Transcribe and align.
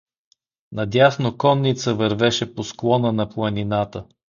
Надясно 0.71 1.37
конница 1.37 1.95
вървеше 1.95 2.55
по 2.55 2.63
склона 2.63 3.11
на 3.11 3.29
планината. 3.29 4.05